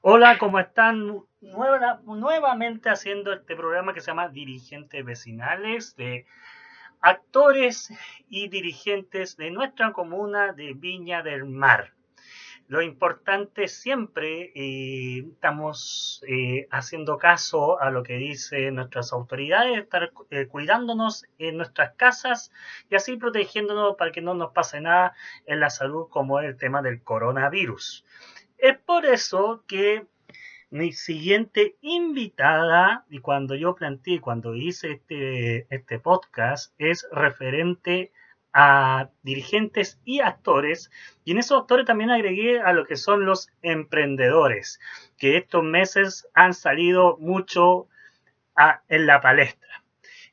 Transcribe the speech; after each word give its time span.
Hola, 0.00 0.38
¿cómo 0.38 0.58
están? 0.58 1.24
nuevamente 1.40 2.90
haciendo 2.90 3.32
este 3.32 3.56
programa 3.56 3.94
que 3.94 4.00
se 4.00 4.08
llama 4.08 4.28
Dirigentes 4.28 5.04
Vecinales 5.04 5.96
de 5.96 6.26
actores 7.00 7.92
y 8.28 8.48
dirigentes 8.48 9.36
de 9.36 9.50
nuestra 9.50 9.92
comuna 9.92 10.52
de 10.52 10.74
Viña 10.74 11.22
del 11.22 11.44
Mar. 11.44 11.92
Lo 12.68 12.82
importante 12.82 13.68
siempre, 13.68 14.50
eh, 14.56 15.24
estamos 15.32 16.20
eh, 16.26 16.66
haciendo 16.72 17.16
caso 17.16 17.80
a 17.80 17.90
lo 17.90 18.02
que 18.02 18.14
dicen 18.14 18.74
nuestras 18.74 19.12
autoridades, 19.12 19.78
estar 19.78 20.10
eh, 20.30 20.46
cuidándonos 20.48 21.26
en 21.38 21.58
nuestras 21.58 21.94
casas 21.94 22.50
y 22.90 22.96
así 22.96 23.16
protegiéndonos 23.16 23.94
para 23.96 24.10
que 24.10 24.20
no 24.20 24.34
nos 24.34 24.50
pase 24.50 24.80
nada 24.80 25.14
en 25.46 25.60
la 25.60 25.70
salud 25.70 26.08
como 26.10 26.40
el 26.40 26.56
tema 26.56 26.82
del 26.82 27.02
coronavirus. 27.02 28.04
Es 28.58 28.78
por 28.78 29.06
eso 29.06 29.64
que 29.66 30.06
mi 30.70 30.92
siguiente 30.92 31.76
invitada, 31.80 33.04
y 33.08 33.20
cuando 33.20 33.54
yo 33.54 33.74
planteé, 33.74 34.20
cuando 34.20 34.54
hice 34.54 34.92
este, 34.92 35.66
este 35.74 35.98
podcast, 35.98 36.74
es 36.78 37.06
referente 37.12 38.12
a 38.52 39.10
dirigentes 39.22 40.00
y 40.04 40.20
actores, 40.20 40.90
y 41.24 41.32
en 41.32 41.38
esos 41.38 41.60
actores 41.60 41.86
también 41.86 42.10
agregué 42.10 42.60
a 42.60 42.72
lo 42.72 42.86
que 42.86 42.96
son 42.96 43.26
los 43.26 43.50
emprendedores, 43.62 44.80
que 45.18 45.36
estos 45.36 45.62
meses 45.62 46.26
han 46.34 46.54
salido 46.54 47.18
mucho 47.18 47.88
en 48.88 49.06
la 49.06 49.20
palestra. 49.20 49.84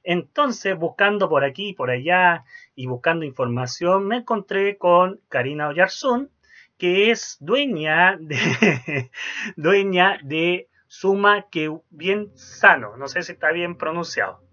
Entonces, 0.04 0.78
buscando 0.78 1.30
por 1.30 1.44
aquí 1.44 1.70
y 1.70 1.74
por 1.74 1.90
allá 1.90 2.46
y 2.76 2.88
buscando 2.88 3.26
información, 3.26 4.08
me 4.08 4.18
encontré 4.18 4.78
con 4.78 5.20
Karina 5.30 5.68
Oyarzún, 5.68 6.30
que 6.78 7.12
es 7.12 7.38
dueña 7.40 8.18
de, 8.20 8.38
dueña 9.56 10.20
de 10.24 10.70
Suma 10.88 11.48
que 11.50 11.72
bien 11.90 12.36
sano. 12.38 12.98
No 12.98 13.08
sé 13.08 13.24
si 13.24 13.32
está 13.32 13.52
bien 13.52 13.78
pronunciado. 13.78 14.44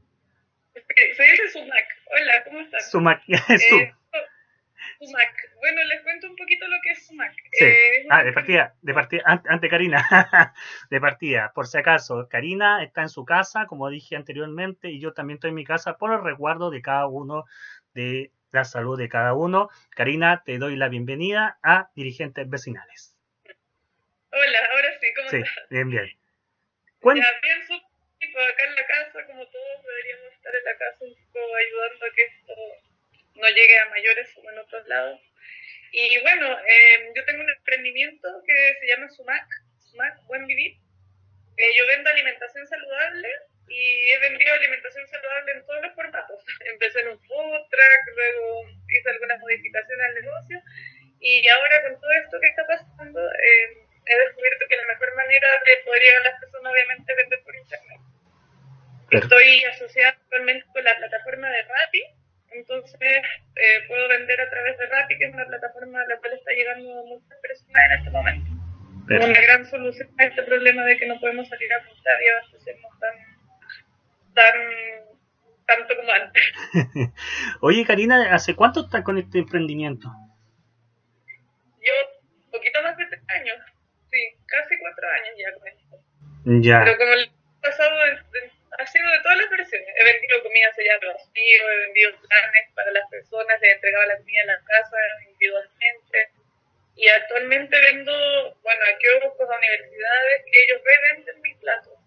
Se 0.72 1.22
dice 1.22 1.48
Sumac. 1.52 1.86
Hola, 2.06 2.44
¿cómo 2.44 2.60
estás? 2.60 2.90
Sumac. 2.90 3.22
Eh, 3.28 3.94
Sumac. 5.06 5.34
Bueno, 5.60 5.82
les 5.84 6.02
cuento 6.02 6.28
un 6.28 6.36
poquito 6.36 6.66
lo 6.68 6.76
que 6.82 6.90
es 6.90 7.06
Sumac. 7.06 7.32
Sí. 7.52 7.64
Eh, 7.64 8.06
ah, 8.10 8.22
de 8.24 8.32
partida, 8.32 8.74
de 8.82 8.94
partida, 8.94 9.22
ante 9.26 9.68
Karina, 9.68 10.06
de 10.90 11.00
partida, 11.00 11.52
por 11.54 11.66
si 11.66 11.78
acaso, 11.78 12.28
Karina 12.28 12.82
está 12.82 13.02
en 13.02 13.08
su 13.08 13.24
casa, 13.24 13.66
como 13.66 13.88
dije 13.88 14.16
anteriormente, 14.16 14.90
y 14.90 15.00
yo 15.00 15.12
también 15.12 15.36
estoy 15.36 15.50
en 15.50 15.56
mi 15.56 15.64
casa 15.64 15.96
por 15.96 16.12
el 16.12 16.22
resguardo 16.22 16.70
de 16.70 16.82
cada 16.82 17.06
uno 17.06 17.44
de 17.94 18.32
la 18.52 18.64
salud 18.64 18.98
de 18.98 19.08
cada 19.08 19.34
uno. 19.34 19.68
Karina, 19.90 20.42
te 20.44 20.58
doy 20.58 20.76
la 20.76 20.88
bienvenida 20.88 21.58
a 21.62 21.90
Dirigentes 21.94 22.48
Vecinales. 22.48 23.16
Hola, 24.32 24.58
ahora 24.72 24.98
sí, 25.00 25.06
¿cómo 25.16 25.30
sí, 25.30 25.36
estás? 25.36 25.68
Bien, 25.70 25.90
bien. 25.90 26.06
Ya, 26.06 27.12
bien, 27.12 27.62
acá 28.20 28.64
en 28.64 28.74
la 28.74 28.86
casa, 28.86 29.26
como 29.26 29.46
todos 29.46 29.84
deberíamos 29.84 30.32
estar 30.34 30.54
en 30.54 30.64
la 30.64 30.76
casa 30.76 30.98
un 31.00 31.14
poco 31.32 31.56
ayudando 31.56 32.06
a 32.06 32.14
que 32.14 32.22
esto 32.22 32.54
no 33.34 33.48
llegue 33.48 33.78
a 33.78 33.88
mayores 33.90 34.32
como 34.34 34.50
en 34.50 34.58
otros 34.58 34.86
lados. 34.86 35.20
Y 35.92 36.20
bueno, 36.20 36.58
eh, 36.60 37.12
yo 37.14 37.24
tengo 37.24 37.42
un 37.42 37.50
emprendimiento 37.50 38.28
que 38.46 38.74
se 38.80 38.86
llama 38.86 39.08
Sumac, 39.08 39.46
Sumac 39.78 40.24
Buen 40.26 40.46
Vivir. 40.46 40.76
Eh, 41.56 41.76
yo 41.76 41.86
vendo 41.88 42.10
alimentación 42.10 42.66
saludable 42.66 43.28
y 43.70 44.10
he 44.10 44.18
vendido 44.18 44.52
alimentación 44.52 45.06
saludable 45.06 45.52
en 45.52 45.64
todos 45.64 45.82
los 45.82 45.94
formatos. 45.94 46.44
Empecé 46.72 47.00
en 47.00 47.08
un 47.08 47.20
food 47.20 47.62
truck, 47.70 48.02
luego 48.14 48.68
hice 48.88 49.10
algunas 49.10 49.38
modificaciones 49.38 50.06
al 50.06 50.14
negocio 50.14 50.62
y 51.20 51.48
ahora 51.48 51.82
con 51.82 52.00
todo 52.00 52.10
esto 52.12 52.40
que 52.40 52.48
está 52.48 52.66
pasando 52.66 53.20
eh, 53.20 53.86
he 54.06 54.18
descubierto 54.26 54.66
que 54.68 54.76
la 54.76 54.86
mejor 54.92 55.14
manera 55.14 55.48
de 55.64 55.76
poder 55.84 56.02
llegar 56.02 56.20
a 56.20 56.30
las 56.30 56.40
personas 56.40 56.72
obviamente 56.72 57.12
es 57.12 57.16
vender 57.16 57.42
por 57.44 57.54
internet. 57.54 58.00
Estoy 59.10 59.64
asociada 59.64 60.10
actualmente 60.10 60.66
con 60.72 60.84
la 60.84 60.96
plataforma 60.96 61.50
de 61.50 61.62
Rappi, 61.62 62.02
entonces 62.50 63.00
eh, 63.02 63.80
puedo 63.86 64.08
vender 64.08 64.40
a 64.40 64.50
través 64.50 64.78
de 64.78 64.86
Rappi, 64.86 65.18
que 65.18 65.26
es 65.26 65.34
una 65.34 65.46
plataforma 65.46 66.00
a 66.00 66.06
la 66.06 66.16
cual 66.18 66.32
está 66.32 66.52
llegando 66.52 67.04
muchas 67.04 67.38
personas 67.38 67.84
en 67.86 67.98
este 67.98 68.10
momento. 68.10 68.50
Una 69.10 69.40
gran 69.40 69.66
solución 69.66 70.08
a 70.18 70.24
este 70.24 70.42
problema 70.44 70.84
de 70.84 70.96
que 70.96 71.06
no 71.06 71.18
podemos 71.18 71.48
salir 71.48 71.72
a 71.72 71.84
comprar 71.84 72.22
y 72.22 72.28
abastecernos 72.28 72.89
tan, 74.40 74.56
tan 75.66 75.78
tanto 75.78 75.96
como 75.96 76.12
antes. 76.12 76.42
Oye, 77.60 77.84
Karina, 77.84 78.34
¿hace 78.34 78.56
cuánto 78.56 78.80
estás 78.80 79.02
con 79.04 79.18
este 79.18 79.38
emprendimiento? 79.38 80.08
Yo, 81.80 81.92
poquito 82.50 82.82
más 82.82 82.96
de 82.96 83.06
tres 83.06 83.22
años, 83.28 83.58
sí, 84.10 84.18
casi 84.46 84.78
cuatro 84.78 85.08
años 85.08 85.34
ya 85.36 85.58
con 85.58 85.68
esto. 85.68 85.96
Ya. 86.62 86.84
Pero 86.84 86.96
como 86.96 87.12
el 87.12 87.30
pasado 87.60 87.94
ha 88.78 88.86
sido 88.86 89.10
de 89.10 89.18
todas 89.22 89.38
las 89.38 89.50
versiones. 89.50 89.88
He 90.00 90.04
vendido 90.04 90.42
comida 90.42 90.72
sellada 90.74 91.12
vacío, 91.12 91.70
he 91.70 91.76
vendido 91.84 92.10
planes 92.20 92.64
para 92.74 92.90
las 92.92 93.08
personas, 93.10 93.60
les 93.60 93.74
entregaba 93.74 94.06
la 94.06 94.16
comida 94.18 94.40
en 94.40 94.46
la 94.46 94.60
casa 94.64 94.96
individualmente. 95.28 96.30
Y 96.96 97.08
actualmente 97.08 97.80
vendo, 97.80 98.12
bueno, 98.62 98.80
aquí 98.88 99.06
busco 99.24 99.44
a 99.44 99.58
universidades 99.58 100.44
que 100.44 100.62
ellos 100.64 100.80
revenden 100.84 101.42
mis 101.42 101.56
platos. 101.58 101.99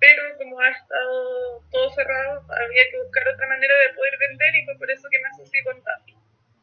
Pero 0.00 0.22
como 0.38 0.58
ha 0.60 0.70
estado 0.70 1.62
todo 1.70 1.90
cerrado, 1.90 2.42
había 2.48 2.82
que 2.90 3.02
buscar 3.02 3.28
otra 3.28 3.46
manera 3.48 3.74
de 3.86 3.94
poder 3.94 4.12
vender 4.18 4.56
y 4.56 4.64
fue 4.64 4.78
por 4.78 4.90
eso 4.90 5.08
que 5.10 5.18
me 5.18 5.28
asocié 5.28 5.62
con 5.62 5.82
Tapi. 5.82 6.16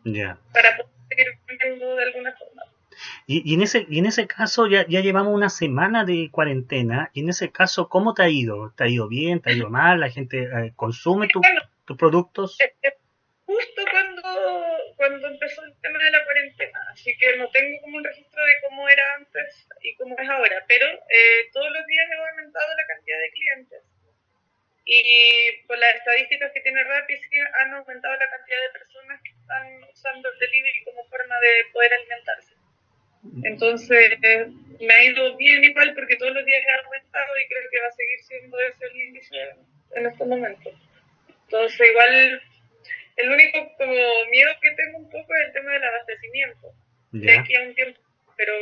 Ya. 0.06 0.38
Para 0.54 0.76
poder 0.78 0.92
seguir 1.10 1.28
vendiendo 1.48 1.96
de 1.96 2.04
alguna 2.04 2.36
forma. 2.36 2.64
Y, 3.28 3.52
y, 3.52 3.54
en 3.54 3.62
ese, 3.62 3.86
y 3.90 4.00
en 4.00 4.08
ese 4.08 4.26
caso 4.26 4.66
ya, 4.66 4.88
ya 4.88 5.02
llevamos 5.02 5.34
una 5.36 5.50
semana 5.50 6.04
de 6.04 6.30
cuarentena. 6.32 7.12
Y 7.14 7.22
en 7.22 7.30
ese 7.30 7.52
caso, 7.52 7.90
¿cómo 7.90 8.16
te 8.16 8.24
ha 8.24 8.30
ido? 8.30 8.74
¿Te 8.76 8.86
ha 8.86 8.88
ido 8.88 9.08
bien? 9.08 9.40
¿Te 9.40 9.52
ha 9.52 9.54
ido 9.54 9.70
mal? 9.70 10.00
¿La 10.00 10.10
gente 10.10 10.44
eh, 10.44 10.74
consume 10.76 11.28
tu, 11.28 11.40
Bueno, 11.40 11.62
tus 11.86 11.98
productos? 11.98 12.58
justo 13.46 13.82
cuando, 13.92 14.24
cuando 14.98 15.28
empezó 15.28 15.64
el 15.64 15.74
tema 15.80 15.98
de 16.00 16.12
la 16.12 16.17
así 16.98 17.16
que 17.18 17.38
no 17.38 17.48
tengo 17.52 17.80
como 17.82 17.98
un 17.98 18.04
registro 18.04 18.44
de 18.44 18.54
cómo 18.68 18.90
era 18.90 19.04
antes 19.18 19.68
y 19.82 19.96
cómo 19.96 20.18
es 20.18 20.28
ahora, 20.28 20.66
pero 20.68 20.88
eh, 20.88 21.50
todos 21.54 21.70
los 21.72 21.86
días 21.86 22.10
he 22.10 22.30
aumentado 22.30 22.68
la 22.76 22.88
cantidad 22.88 23.20
de 23.20 23.32
clientes. 23.32 23.84
Y 24.90 25.52
por 25.68 25.78
las 25.78 25.96
estadísticas 25.96 26.52
que 26.54 26.62
tiene 26.62 26.84
Rappi, 26.84 27.18
sí 27.18 27.38
han 27.60 27.74
aumentado 27.74 28.16
la 28.16 28.30
cantidad 28.30 28.58
de 28.62 28.80
personas 28.80 29.22
que 29.22 29.30
están 29.30 29.84
usando 29.84 30.32
el 30.32 30.40
delivery 30.40 30.84
como 30.86 31.06
forma 31.06 31.36
de 31.40 31.72
poder 31.72 31.94
alimentarse. 31.94 32.54
Entonces, 33.44 34.18
eh, 34.24 34.48
me 34.80 34.94
ha 34.94 35.04
ido 35.04 35.36
bien 35.36 35.64
igual 35.64 35.94
porque 35.94 36.16
todos 36.16 36.34
los 36.34 36.46
días 36.46 36.62
he 36.66 36.86
aumentado 36.86 37.38
y 37.38 37.48
creo 37.48 37.70
que 37.70 37.82
va 37.82 37.88
a 37.88 37.92
seguir 37.92 38.20
siendo 38.22 38.60
ese 38.60 38.86
el 38.86 38.96
índice 38.96 39.36
en 39.96 40.06
estos 40.06 40.28
momentos. 40.28 40.74
Entonces, 41.44 41.90
igual, 41.90 42.42
el 43.18 43.30
único 43.30 43.76
como 43.78 44.26
miedo 44.32 44.52
que 44.62 44.72
tengo 44.72 44.98
un 45.00 45.10
poco 45.10 45.36
es 45.36 45.48
el 45.48 45.54
tema 45.54 45.74
del 45.74 45.84
abastecimiento. 45.84 46.74
De 47.22 47.38
aquí 47.38 47.56
a 47.56 47.62
un 47.64 47.76
tiempo, 47.76 48.00
pero 48.36 48.54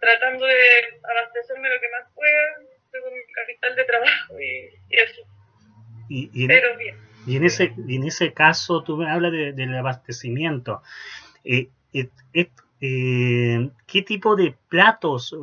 tratando 0.00 0.46
de 0.46 0.54
abastecerme 1.02 1.68
lo 1.68 1.80
que 1.80 1.88
más 1.90 2.12
pueda, 2.14 2.56
según 2.90 3.14
mi 3.14 3.32
capital 3.32 3.76
de 3.76 3.84
trabajo 3.84 4.40
y, 4.40 4.94
y 4.94 4.96
eso. 4.98 5.22
Y, 6.08 6.30
y, 6.34 6.42
en, 6.42 6.48
Pero 6.48 6.76
bien. 6.76 6.96
y 7.26 7.36
en 7.36 7.44
ese, 7.44 7.72
y 7.86 7.96
en 7.96 8.04
ese 8.04 8.32
caso, 8.32 8.82
tú 8.82 8.96
me 8.96 9.10
hablas 9.10 9.32
de- 9.32 9.52
del 9.52 9.74
abastecimiento. 9.76 10.82
Eh, 11.44 11.68
eh, 11.92 12.08
eh, 12.80 13.70
¿Qué 13.86 14.02
tipo 14.02 14.34
de 14.36 14.54
platos 14.68 15.32
o, 15.32 15.38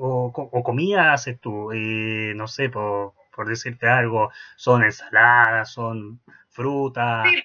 o 0.00 0.62
comida 0.62 1.12
haces 1.12 1.38
tú? 1.40 1.70
No 1.72 2.48
sé, 2.48 2.70
por, 2.70 3.12
por 3.34 3.46
decirte 3.48 3.86
algo, 3.86 4.30
¿son 4.56 4.82
ensaladas, 4.84 5.70
son 5.72 6.20
frutas? 6.48 7.28
Sí. 7.30 7.44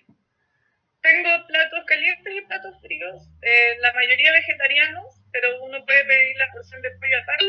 Tengo 1.04 1.30
platos 1.48 1.84
calientes 1.86 2.34
y 2.34 2.42
platos 2.48 2.80
fríos, 2.82 3.28
eh, 3.42 3.76
la 3.82 3.92
mayoría 3.92 4.32
vegetarianos, 4.32 5.22
pero 5.34 5.62
uno 5.64 5.86
puede 5.86 6.06
pedir 6.06 6.38
la 6.38 6.50
porción 6.54 6.82
de 6.82 6.92
pollo 6.92 7.18
aparte. 7.22 7.46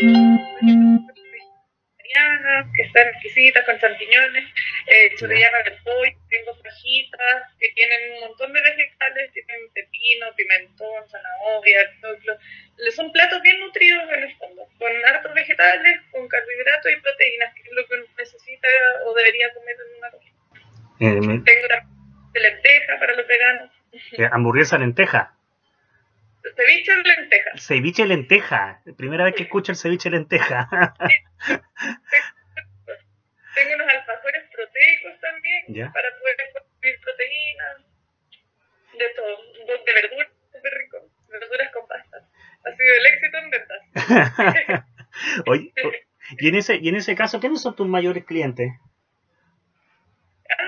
Vegetarianas, 2.03 2.67
que 2.75 2.83
están 2.83 3.07
exquisitas 3.15 3.65
con 3.65 3.79
champiñones, 3.79 4.45
eh, 4.89 5.15
de 5.21 5.71
pollo, 5.85 6.19
tengo 6.29 6.53
fajitas 6.65 7.43
que 7.61 7.69
tienen 7.77 8.15
un 8.15 8.21
montón 8.27 8.53
de 8.53 8.61
vegetales, 8.61 9.33
tienen 9.33 9.71
pepino, 9.73 10.35
pimentón, 10.35 11.09
zanahoria, 11.09 11.95
choclo. 12.01 12.37
Son 12.91 13.13
platos 13.13 13.41
bien 13.43 13.61
nutridos 13.61 14.03
en 14.15 14.25
el 14.25 14.37
fondo, 14.37 14.67
con 14.79 14.91
hartos 15.07 15.33
vegetales, 15.33 16.01
con 16.11 16.27
carbohidratos 16.27 16.91
y 16.91 16.97
proteínas, 16.97 17.55
que 17.55 17.63
es 17.63 17.73
lo 17.73 17.87
que 17.87 17.95
uno 17.95 18.05
necesita 18.19 18.69
o 19.07 19.15
debería 19.15 19.55
comer 19.55 19.77
en 19.79 19.99
una 19.99 20.11
comida. 20.11 20.35
Tengo 20.99 21.69
la 21.69 21.84
lenteja 22.51 22.99
para 22.99 23.15
los 23.17 23.27
veganos. 23.27 23.71
eh, 24.19 24.29
hamburguesa 24.31 24.79
lenteja. 24.79 25.35
Ceviche 26.57 26.95
de 26.95 27.03
lenteja. 27.03 27.51
Ceviche 27.57 28.07
lenteja. 28.07 28.83
Primera 28.97 29.25
vez 29.25 29.35
que 29.35 29.45
escucho 29.45 29.73
el 29.73 29.79
ceviche 29.79 30.11
lenteja. 30.11 30.69
Tengo 33.55 33.75
unos 33.77 33.89
alfajores 33.89 34.43
proteicos 34.53 35.21
también 35.21 35.63
Ya. 35.69 35.93
para 35.93 36.09
poder 36.19 36.37
consumir 36.53 37.01
proteínas. 37.01 37.77
De 38.99 39.09
todo. 39.17 39.37
De 39.85 39.93
verduras, 39.95 40.29
súper 40.53 40.73
rico. 40.75 40.97
Verduras 41.29 41.73
con 41.73 41.87
pasta. 41.89 42.17
Ha 42.65 42.71
sido 42.77 42.95
el 42.95 43.07
éxito 43.07 43.39
en 43.39 43.51
ventas. 43.51 44.85
Oye, 45.47 45.73
y 46.39 46.49
en 46.49 46.55
ese 46.57 46.77
y 46.77 46.89
en 46.89 46.97
ese 46.97 47.15
caso, 47.15 47.41
¿quiénes 47.41 47.61
son 47.63 47.75
tus 47.77 47.87
mayores 47.89 48.25
clientes? 48.25 48.73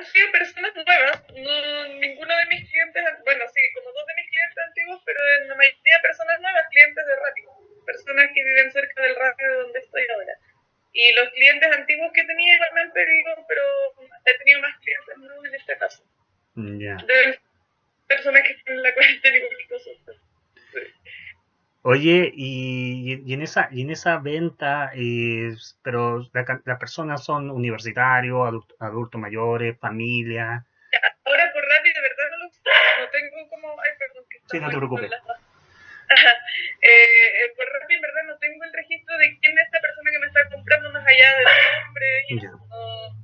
Han 0.07 0.13
sido 0.13 0.31
personas 0.31 0.73
nuevas, 0.75 1.25
no, 1.35 1.89
ninguno 1.99 2.37
de 2.37 2.47
mis 2.47 2.71
clientes, 2.71 3.03
bueno, 3.25 3.45
sí, 3.53 3.61
como 3.75 3.91
dos 3.91 4.07
de 4.07 4.15
mis 4.15 4.31
clientes 4.31 4.59
antiguos, 4.69 5.03
pero 5.05 5.19
en 5.43 5.49
la 5.49 5.55
mayoría 5.57 6.01
personas 6.01 6.41
nuevas, 6.41 6.69
clientes 6.71 7.07
de 7.07 7.17
radio, 7.17 7.51
personas 7.85 8.27
que 8.33 8.45
viven 8.45 8.71
cerca 8.71 9.03
del 9.03 9.17
radio 9.17 9.51
de 9.51 9.57
donde 9.63 9.79
estoy 9.81 10.03
ahora. 10.15 10.35
Y 10.93 11.13
los 11.15 11.29
clientes 11.31 11.73
antiguos 11.73 12.13
que 12.15 12.25
tenía 12.25 12.55
igualmente 12.55 13.07
digo, 13.07 13.45
pero 13.49 13.63
he 14.25 14.39
tenido 14.39 14.61
más 14.61 14.79
clientes 14.79 15.17
nuevos 15.19 15.45
en 15.45 15.55
este 15.55 15.77
caso. 15.77 16.05
Ya. 16.55 16.97
De 17.03 17.41
personas 18.07 18.43
que 18.43 18.53
están 18.53 18.75
en 18.75 18.83
la 18.83 18.95
cuarentena 18.95 19.37
y 19.37 19.73
nosotros. 19.73 20.17
Oye, 21.83 22.33
y, 22.35 22.96
y, 23.15 23.33
en 23.35 23.43
esa 23.43 23.69
y 23.71 23.83
en 23.83 23.91
esa 23.91 24.19
venta, 24.19 24.91
eh, 24.95 25.53
pero 25.83 26.29
las 26.33 26.47
la 26.65 26.79
personas 26.79 27.25
son 27.25 27.51
universitarios, 27.51 28.47
adultos 28.47 28.77
adulto 28.81 29.19
mayores, 29.19 29.79
familia. 29.79 30.65
Ahora 31.25 31.53
por 31.53 31.63
rápido, 31.65 31.95
de 31.95 32.01
verdad 32.09 32.25
no 32.31 32.37
lo 32.39 32.47
no 32.47 33.11
tengo 33.11 33.49
como, 33.51 33.81
ay, 33.81 33.91
perdón, 33.99 34.25
que 34.31 34.39
Sí, 34.51 34.61
no 34.61 34.71
te 34.71 34.77
preocupes. 34.77 35.11
eh, 36.83 37.53
por 37.57 37.67
rápido, 37.81 37.97
en 37.97 38.03
verdad 38.03 38.23
no 38.27 38.39
tengo 38.39 38.65
el 38.65 38.73
registro 38.73 39.17
de 39.19 39.39
quién 39.41 39.59
es 39.59 39.65
esta 39.67 39.81
persona 39.81 40.11
que 40.13 40.19
me 40.19 40.27
está 40.27 40.49
comprando 40.51 40.93
más 40.93 41.07
allá 41.07 41.37
del 41.37 41.45
nombre. 41.85 42.07
Y 42.29 42.35
no- 42.37 43.17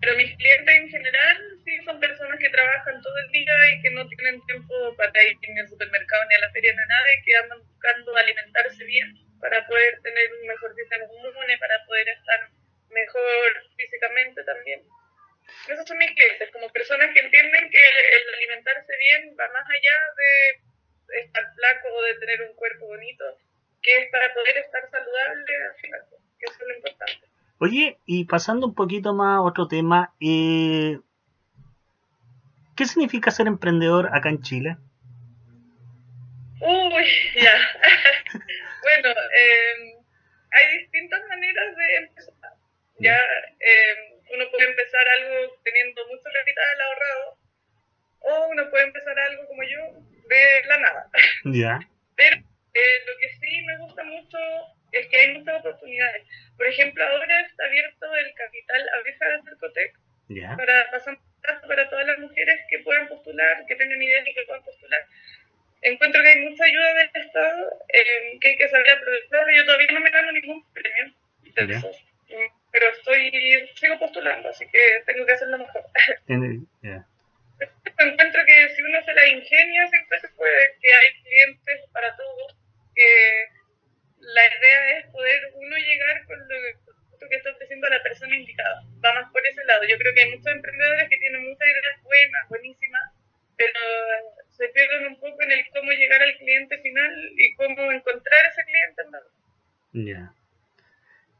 pero 0.00 0.16
mis 0.18 0.36
clientes 0.36 0.74
en 0.74 0.88
general 0.90 1.36
sí 1.64 1.80
son 1.84 1.98
personas 1.98 2.38
que 2.38 2.50
trabajan 2.50 3.00
todo 3.00 3.16
el 3.24 3.30
día 3.32 3.54
y 3.72 3.80
que 3.80 3.90
no 3.92 4.06
tienen 4.08 4.44
tiempo 4.44 4.94
para 4.96 5.22
ir 5.24 5.38
ni 5.40 5.58
al 5.60 5.68
supermercado 5.68 6.24
ni 6.28 6.34
a 6.34 6.40
la 6.40 6.50
feria 6.50 6.72
ni 6.74 6.78
a 6.82 6.86
nada 6.86 7.06
y 7.18 7.22
que 7.22 7.36
andan 7.36 7.58
buscando 7.64 8.14
alimentarse 8.14 8.84
bien 8.84 9.08
para 9.40 9.66
poder 9.66 10.00
tener 10.02 10.28
un 10.40 10.46
mejor 10.46 10.74
sistema 10.76 11.04
inmune, 11.04 11.56
para 11.58 11.84
poder 11.86 12.08
estar 12.08 12.50
mejor 12.90 13.48
físicamente 13.78 14.44
también. 14.44 14.82
Esos 15.68 15.86
son 15.86 15.96
mis 15.96 16.10
clientes, 16.12 16.50
como 16.52 16.68
personas 16.70 17.08
que 17.14 17.20
entienden 17.20 17.70
que 17.70 17.78
el 17.80 18.34
alimentarse 18.34 18.92
bien 18.98 19.34
va 19.40 19.48
más 19.52 19.64
allá 19.64 19.96
de 20.20 21.20
estar 21.22 21.44
flaco 21.54 21.88
o 21.94 22.02
de 22.02 22.14
tener 22.16 22.42
un 22.42 22.54
cuerpo 22.56 22.86
bonito, 22.88 23.24
que 23.82 24.02
es 24.02 24.10
para 24.10 24.32
poder 24.34 24.58
estar 24.58 24.82
saludable 24.90 25.64
al 25.64 25.74
final, 25.80 26.00
que 26.38 26.44
eso 26.46 26.56
es 26.60 26.68
lo 26.68 26.74
importante. 26.76 27.26
Oye, 27.58 27.96
y 28.04 28.23
pasando 28.34 28.66
un 28.66 28.74
poquito 28.74 29.14
más 29.14 29.36
a 29.36 29.42
otro 29.42 29.68
tema, 29.68 30.12
eh, 30.18 30.98
¿qué 32.74 32.84
significa 32.84 33.30
ser 33.30 33.46
emprendedor 33.46 34.10
acá 34.12 34.28
en 34.28 34.42
Chile? 34.42 34.76
Uy, 36.60 37.06
ya. 37.40 37.54
bueno, 38.82 39.08
eh, 39.10 39.94
hay 40.50 40.78
distintas 40.80 41.20
maneras 41.28 41.76
de 41.76 41.96
empezar. 41.96 42.34
Ya, 42.98 43.20
eh, 43.60 44.18
uno 44.34 44.44
puede 44.50 44.68
empezar 44.68 45.04
algo 45.16 45.54
teniendo 45.62 46.04
mucho 46.08 46.24
capital 46.24 46.80
ahorrado, 46.88 47.38
o 48.18 48.48
uno 48.50 48.68
puede 48.68 48.82
empezar 48.82 49.16
algo 49.16 49.46
como 49.46 49.62
yo, 49.62 49.78
de 50.28 50.66
la 50.66 50.78
nada. 50.78 51.10
Ya, 51.44 51.78
Pero 52.16 52.36
eh, 52.38 52.96
lo 53.06 53.12
que 53.20 53.28
sí 53.38 53.62
me 53.62 53.78
gusta 53.78 54.02
mucho 54.02 54.38
es 54.98 55.06
que 55.08 55.16
hay 55.16 55.38
muchas 55.38 55.60
oportunidades. 55.60 56.22
Por 56.56 56.66
ejemplo, 56.66 57.04
ahora 57.04 57.40
está 57.40 57.64
abierto 57.64 58.14
el 58.14 58.34
capital 58.34 58.88
abeja 59.00 59.28
de 59.28 59.42
Cercotec 59.42 59.94
ya, 60.28 60.56
para 60.56 60.90
pasar 60.90 61.18
para 61.68 61.88
todas 61.90 62.06
las 62.06 62.18
mujeres 62.18 62.60
que 62.70 62.78
puedan 62.78 63.08
postular, 63.08 63.66
que 63.66 63.76
tengan 63.76 64.02
ideas 64.02 64.26
y 64.26 64.34
que 64.34 64.42
puedan 64.44 64.64
postular. 64.64 65.04
Encuentro 65.82 66.22
que 66.22 66.28
hay 66.28 66.40
mucha 66.40 66.64
ayuda 66.64 66.94
del 66.94 67.10
Estado 67.26 67.80
eh, 67.92 68.38
que 68.40 68.48
hay 68.48 68.56
que 68.56 68.68
saber 68.68 68.90
aprovechar. 68.90 69.46
Yo 69.54 69.64
todavía 69.66 69.88
no 69.92 70.00
me 70.00 70.10
gano 70.10 70.32
ningún 70.32 70.64
premio 70.72 71.12
esos, 71.56 72.04
mm, 72.28 72.50
pero 72.72 72.86
estoy 72.88 73.30
sigo 73.76 73.98
postulando, 73.98 74.48
así 74.48 74.66
que 74.68 75.02
tengo 75.06 75.24
que 75.26 75.32
hacerlo 75.32 75.58
mejor. 75.58 75.84
ya, 76.82 77.06
Encuentro 77.98 78.44
que 78.44 78.68
si 78.70 78.82
uno 78.82 79.02
se 79.04 79.14
la 79.14 79.28
ingenia, 79.28 79.86
siempre 79.88 80.20
se 80.20 80.28
puede, 80.30 80.76
que 80.80 80.88
hay 80.88 81.22
clientes 81.22 81.80
para 81.92 82.16
todos, 82.16 82.56
que 82.94 83.48
la 84.26 84.46
idea 84.46 84.98
es 84.98 85.06
poder 85.06 85.52
uno 85.54 85.76
llegar 85.76 86.24
con 86.26 86.38
lo 86.48 86.94
lo 87.24 87.30
que 87.30 87.36
está 87.36 87.50
ofreciendo 87.50 87.86
a 87.86 87.90
la 87.90 88.02
persona 88.02 88.36
indicada. 88.36 88.82
Va 89.04 89.14
más 89.14 89.32
por 89.32 89.46
ese 89.46 89.64
lado. 89.64 89.84
Yo 89.84 89.96
creo 89.98 90.14
que 90.14 90.20
hay 90.20 90.30
muchos 90.30 90.46
emprendedores 90.46 91.08
que 91.08 91.16
tienen 91.16 91.48
muchas 91.48 91.68
ideas 91.68 92.02
buenas, 92.02 92.48
buenísimas, 92.48 93.12
pero 93.56 93.80
se 94.50 94.68
pierden 94.68 95.06
un 95.06 95.20
poco 95.20 95.42
en 95.42 95.52
el 95.52 95.64
cómo 95.70 95.90
llegar 95.92 96.22
al 96.22 96.36
cliente 96.36 96.78
final 96.78 97.32
y 97.36 97.54
cómo 97.54 97.92
encontrar 97.92 98.46
ese 98.46 98.64
cliente. 98.64 99.02
en 99.02 99.10
verdad. 99.10 99.30
ya. 99.92 100.34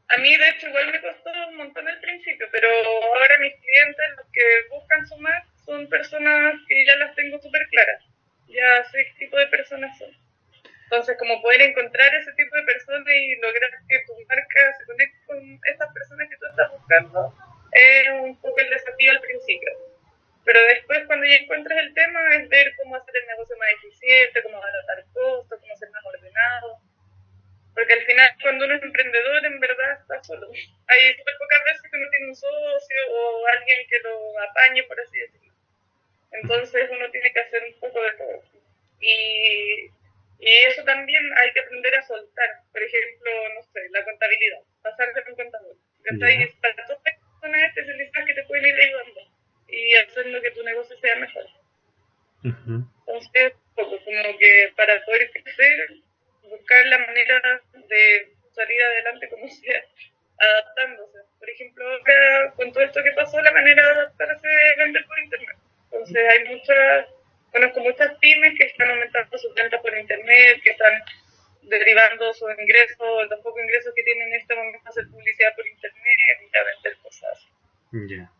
A 0.07 0.17
mí, 0.17 0.37
de 0.37 0.49
hecho, 0.49 0.67
igual 0.67 0.91
me 0.91 1.01
costó 1.01 1.31
un 1.49 1.55
montón 1.57 1.87
al 1.87 1.99
principio, 1.99 2.47
pero 2.51 2.69
ahora 2.69 3.39
mis 3.39 3.55
clientes, 3.55 4.05
los 4.17 4.27
que 4.31 4.41
buscan 4.69 5.07
sumar, 5.07 5.43
son 5.65 5.89
personas 5.89 6.55
que 6.67 6.85
ya 6.85 6.95
las 6.97 7.15
tengo 7.15 7.39
súper 7.39 7.67
claras. 7.69 8.03
Ya 8.47 8.83
sé 8.91 9.03
qué 9.03 9.25
tipo 9.25 9.37
de 9.37 9.47
personas 9.47 9.97
son. 9.97 10.24
Entonces, 10.85 11.17
como 11.17 11.41
poder 11.41 11.61
encontrar 11.61 12.13
ese 12.15 12.31
tipo 12.33 12.55
de 12.55 12.63
personas 12.63 13.07
y 13.07 13.35
lograr 13.37 13.71
que 13.89 13.99
tu 14.05 14.13
marca 14.27 14.73
se 14.77 14.85
conecte 14.85 15.17
con 15.25 15.59
estas 15.65 15.93
personas 15.93 16.29
que 16.29 16.37
tú 16.37 16.45
estás 16.45 16.71
buscando, 16.71 17.33
es 17.71 18.09
un 18.21 18.39
poco 18.39 18.59
el 18.59 18.69
desafío 18.69 19.11
al 19.11 19.19
principio. 19.19 19.71
Pero 20.45 20.59
después, 20.69 21.03
cuando 21.07 21.25
ya 21.25 21.37
encuentras 21.37 21.79
el 21.79 21.93
tema, 21.95 22.19
es 22.35 22.47
ver 22.49 22.73
cómo 22.77 22.95
hacer 22.95 23.15
el 23.17 23.27
negocio 23.27 23.57
más 23.57 23.69
eficiente, 23.71 24.43
cómo 24.43 24.57
abaratar 24.57 25.03
costos, 25.11 25.59
cómo 25.59 25.75
ser 25.75 25.89
más 25.89 26.05
ordenado. 26.05 26.79
Porque 27.73 27.93
al 27.93 28.05
final, 28.05 28.29
cuando 28.41 28.65
uno 28.65 28.75
es 28.75 28.83
emprendedor, 28.83 29.45
en 29.45 29.59
verdad 29.59 29.99
está 29.99 30.23
solo. 30.23 30.47
Hay 30.87 31.13
súper 31.17 31.33
pocas 31.39 31.63
veces 31.65 31.81
que 31.91 31.97
uno 31.97 32.09
tiene 32.11 32.27
un 32.27 32.35
socio 32.35 32.97
o 33.09 33.47
alguien 33.47 33.87
que 33.89 33.99
lo 33.99 34.39
apañe, 34.39 34.83
por 34.83 34.99
así 35.01 35.17
decirlo. 35.17 35.53
Entonces 36.31 36.89
uno 36.91 37.09
tiene 37.09 37.33
que 37.33 37.39
hacer 37.39 37.63
un 37.63 37.79
poco 37.79 38.01
de 38.01 38.11
todo. 38.11 38.43
Y, 39.01 39.89
y 40.39 40.49
eso 40.65 40.83
también 40.83 41.23
hay 41.37 41.51
que 41.53 41.59
aprender 41.61 41.95
a 41.95 42.03
soltar. 42.03 42.49
Por 42.71 42.81
ejemplo, 42.81 43.31
no 43.55 43.63
sé, 43.63 43.79
la 43.91 44.03
contabilidad. 44.03 44.59
Pasar 44.81 45.13
de 45.13 45.23
un 45.29 45.35
contador. 45.35 45.75
¿cachai? 46.05 46.53
Para 46.61 46.75
todas 46.85 47.01
las 47.03 47.15
personas 47.19 47.61
especializadas 47.69 48.27
que 48.27 48.33
te 48.33 48.43
pueden 48.43 48.65
ir 48.65 48.79
ayudando 48.79 49.21
y 49.67 49.95
haciendo 49.95 50.41
que 50.41 50.51
tu 50.51 50.63
negocio 50.63 50.97
sea 50.97 51.15
mejor. 51.15 51.45
Ujú. 52.43 52.85
Entonces, 53.07 53.53
poco, 53.75 53.97
como 54.03 54.37
que 54.37 54.73
para 54.75 55.03
poder 55.05 55.31
crecer, 55.31 55.89
buscar 56.43 56.85
la 56.85 56.99
manera 56.99 57.61
de 57.73 58.33
salir 58.53 58.81
adelante 58.83 59.29
como 59.29 59.47
sea, 59.49 59.83
adaptándose. 60.37 61.19
Por 61.39 61.49
ejemplo, 61.49 61.85
ahora 61.87 62.53
con 62.55 62.71
todo 62.71 62.83
esto 62.83 63.03
que 63.03 63.11
pasó, 63.11 63.41
la 63.41 63.51
manera 63.51 63.83
de 63.83 63.91
adaptarse 63.91 64.47
es 64.47 64.77
vender 64.77 65.05
por 65.05 65.19
internet. 65.19 65.57
Entonces 65.91 66.29
hay 66.29 66.43
muchas, 66.45 67.07
conozco 67.55 67.79
muchas 67.79 68.11
pymes 68.19 68.53
que 68.57 68.65
están 68.65 68.89
aumentando 68.91 69.37
sus 69.37 69.53
ventas 69.55 69.81
por 69.81 69.97
internet, 69.97 70.59
que 70.63 70.71
están 70.71 70.93
derivando 71.63 72.33
sus 72.33 72.49
ingresos, 72.59 73.29
los 73.29 73.39
pocos 73.39 73.61
ingresos 73.63 73.93
que 73.95 74.03
tienen 74.03 74.27
en 74.27 74.39
este 74.39 74.55
momento 74.55 74.81
a 74.85 74.89
hacer 74.89 75.07
publicidad 75.09 75.55
por 75.55 75.65
internet 75.67 76.17
y 76.53 76.57
a 76.57 76.63
vender 76.63 76.97
cosas. 77.01 77.47
Ya. 77.91 78.31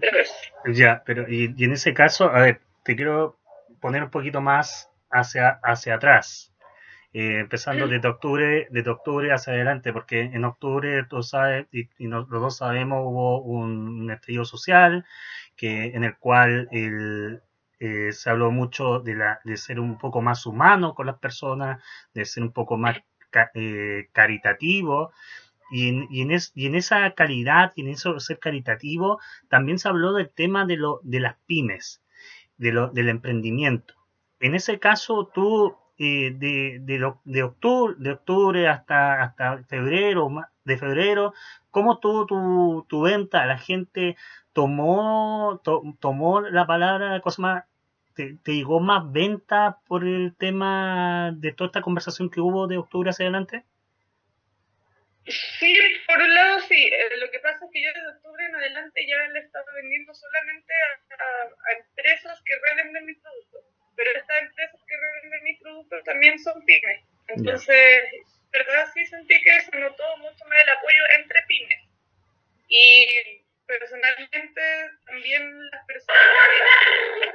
Pero 0.00 0.18
eso. 0.18 0.34
ya, 0.72 1.02
pero 1.06 1.28
y, 1.28 1.54
y 1.56 1.64
en 1.64 1.72
ese 1.72 1.94
caso, 1.94 2.30
a 2.30 2.40
ver, 2.42 2.60
te 2.84 2.96
quiero 2.96 3.38
poner 3.80 4.02
un 4.02 4.10
poquito 4.10 4.40
más 4.40 4.90
hacia, 5.10 5.60
hacia 5.62 5.94
atrás. 5.94 6.52
Eh, 7.12 7.38
empezando 7.40 7.86
desde 7.88 8.08
octubre, 8.08 8.66
desde 8.70 8.90
octubre 8.90 9.32
hacia 9.32 9.52
adelante, 9.52 9.92
porque 9.92 10.20
en 10.20 10.44
octubre, 10.44 11.04
tú 11.08 11.22
sabes, 11.22 11.66
y, 11.72 11.88
y 11.98 12.08
nos- 12.08 12.28
los 12.28 12.42
dos 12.42 12.56
sabemos, 12.58 12.98
hubo 13.04 13.40
un, 13.42 14.00
un 14.02 14.10
estallido 14.10 14.44
social 14.44 15.04
que, 15.56 15.86
en 15.94 16.04
el 16.04 16.16
cual 16.18 16.68
el, 16.72 17.40
eh, 17.80 18.12
se 18.12 18.30
habló 18.30 18.50
mucho 18.50 19.00
de, 19.00 19.14
la, 19.14 19.40
de 19.44 19.56
ser 19.56 19.80
un 19.80 19.98
poco 19.98 20.22
más 20.22 20.46
humano 20.46 20.94
con 20.94 21.06
las 21.06 21.18
personas, 21.18 21.82
de 22.14 22.24
ser 22.24 22.42
un 22.44 22.52
poco 22.52 22.76
más 22.76 22.98
eh, 23.54 24.08
caritativo. 24.12 25.12
Y 25.70 25.88
en, 25.90 26.06
y, 26.10 26.22
en 26.22 26.30
es- 26.32 26.52
y 26.54 26.66
en 26.66 26.74
esa 26.76 27.10
calidad 27.14 27.72
y 27.76 27.82
en 27.82 27.88
eso 27.88 28.20
ser 28.20 28.38
caritativo, 28.38 29.20
también 29.48 29.78
se 29.78 29.88
habló 29.88 30.12
del 30.14 30.30
tema 30.30 30.66
de, 30.66 30.76
lo, 30.76 31.00
de 31.02 31.20
las 31.20 31.36
pymes, 31.46 32.02
de 32.58 32.72
lo, 32.72 32.88
del 32.90 33.08
emprendimiento. 33.10 33.94
En 34.40 34.54
ese 34.54 34.78
caso, 34.80 35.30
tú, 35.34 35.76
eh, 35.98 36.32
de, 36.34 36.78
de, 36.82 37.12
de 37.24 37.42
octubre, 37.42 37.94
de 37.98 38.10
octubre 38.12 38.68
hasta, 38.68 39.22
hasta 39.22 39.64
febrero, 39.64 40.28
de 40.64 40.76
febrero, 40.78 41.32
¿cómo 41.70 41.98
tuvo 42.00 42.26
tu, 42.26 42.86
tu 42.88 43.02
venta? 43.02 43.46
¿La 43.46 43.58
gente 43.58 44.16
tomó, 44.52 45.60
to- 45.64 45.82
tomó 46.00 46.40
la 46.42 46.66
palabra, 46.66 47.20
cosa 47.20 47.42
más, 47.42 47.64
te, 48.14 48.38
llegó 48.46 48.80
más 48.80 49.10
venta 49.12 49.78
por 49.86 50.04
el 50.04 50.34
tema 50.36 51.32
de 51.36 51.52
toda 51.52 51.68
esta 51.68 51.82
conversación 51.82 52.30
que 52.30 52.40
hubo 52.40 52.66
de 52.66 52.78
octubre 52.78 53.10
hacia 53.10 53.24
adelante? 53.26 53.64
Sí, 55.26 55.76
por 56.06 56.18
un 56.22 56.34
lado 56.34 56.60
sí. 56.60 56.86
Eh, 56.86 57.16
lo 57.18 57.30
que 57.30 57.40
pasa 57.40 57.58
es 57.64 57.70
que 57.72 57.82
yo 57.82 57.90
desde 57.92 58.08
octubre 58.16 58.44
en 58.46 58.54
adelante 58.54 59.06
ya 59.06 59.16
le 59.32 59.40
estaba 59.40 59.66
vendiendo 59.74 60.14
solamente 60.14 60.72
a 61.18 61.72
empresas 61.78 62.40
que 62.44 62.54
revenden 62.70 63.06
mis 63.06 63.18
productos. 63.18 63.64
Pero 63.96 64.10
estas 64.14 64.42
empresas 64.42 64.80
que 64.86 64.96
revenden 64.96 65.42
mis 65.44 65.60
productos 65.60 66.04
también 66.26 66.38
son 66.38 66.62
pymes. 66.64 67.00
Entonces, 67.28 68.00
sentí 69.10 69.42
que 69.42 69.60
se 69.60 69.76
notó 69.78 70.16
mucho 70.18 70.44
más 70.46 70.62
el 70.62 70.70
apoyo 70.70 71.02
entre 71.18 71.42
pymes. 71.46 71.82
Y 72.68 73.06
personalmente 73.66 74.62
también 75.06 75.70
las 75.70 75.84
personas 75.86 76.20
que, 77.20 77.32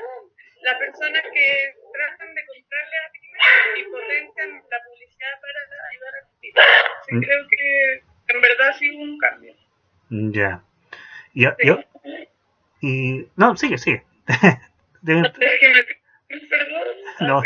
las 0.63 0.77
personas 0.77 1.23
que 1.33 1.73
tratan 1.93 2.35
de 2.35 2.45
comprarle 2.45 2.97
a 2.97 3.11
pymes 3.11 3.41
y 3.77 3.83
potencian 3.83 4.63
la 4.69 4.83
publicidad 4.83 5.39
para 5.41 5.59
ayudar 5.89 6.15
a 6.15 6.21
las 6.21 6.29
pymes. 6.41 6.65
Sí, 7.07 7.15
mm. 7.15 7.21
creo 7.21 7.47
que 7.47 8.03
en 8.27 8.41
verdad 8.41 8.75
sí 8.77 8.93
hubo 8.95 9.03
un 9.03 9.17
cambio. 9.19 9.55
Ya. 10.09 10.61
Yo, 11.33 11.55
yo, 11.63 11.81
y, 12.81 13.25
no, 13.37 13.55
sigue, 13.55 13.77
sigue. 13.77 14.03
no, 17.21 17.41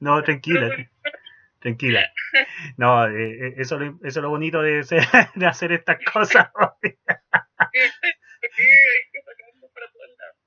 no, 0.00 0.22
tranquila. 0.22 0.70
Tranquila. 1.60 2.06
No, 2.76 3.06
eh, 3.08 3.48
eh, 3.48 3.54
eso, 3.56 3.80
eso 3.80 3.98
es 4.02 4.16
lo 4.16 4.30
bonito 4.30 4.62
de, 4.62 4.84
ser, 4.84 5.02
de 5.34 5.46
hacer 5.46 5.72
estas 5.72 5.98
cosas. 6.12 6.50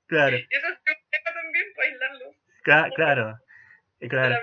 claro. 0.06 0.36
Y 0.36 0.46
eso 0.50 0.68
es 0.68 0.78
también 1.24 1.66
para 1.76 1.88
aislarlo. 1.88 2.34
claro. 2.94 3.38
Eh, 4.00 4.08
claro. 4.08 4.36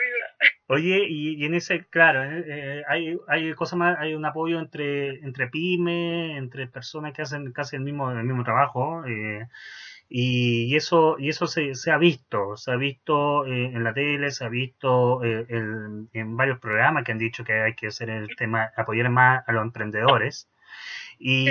Oye, 0.68 1.06
y, 1.10 1.44
en 1.44 1.56
ese, 1.56 1.86
claro, 1.88 2.22
hay, 2.88 3.18
hay 3.28 3.54
cosas 3.56 3.78
más, 3.78 3.98
hay 4.00 4.13
un 4.13 4.24
apoyo 4.24 4.60
entre, 4.60 5.20
entre 5.20 5.48
pymes, 5.48 6.38
entre 6.38 6.68
personas 6.68 7.12
que 7.13 7.24
hacen 7.24 7.51
casi 7.51 7.75
el 7.75 7.82
mismo, 7.82 8.12
el 8.12 8.24
mismo 8.24 8.44
trabajo. 8.44 9.04
Eh, 9.06 9.48
y, 10.12 10.75
eso, 10.75 11.18
y 11.20 11.30
eso 11.30 11.46
se, 11.46 11.75
se 11.75 11.92
ha 11.92 11.98
visto, 12.00 12.58
se 12.58 12.72
ha 12.72 12.75
visto 12.75 13.46
eh, 13.46 13.66
en 13.66 13.84
la 13.84 13.94
tele, 13.94 14.32
se 14.32 14.44
ha 14.44 14.50
visto 14.50 15.24
eh, 15.24 15.46
en, 15.50 16.36
varios 16.36 16.58
programas 16.60 17.04
que 17.04 17.12
han 17.12 17.20
dicho 17.20 17.44
que 17.44 17.54
hay 17.54 17.75
que 17.75 17.88
hacer 17.88 18.10
el 18.10 18.36
tema, 18.36 18.72
apoyar 18.75 19.10
más 19.12 19.48
a 19.48 19.51
los 19.51 19.62
emprendedores. 19.62 20.50
Y, 21.20 21.46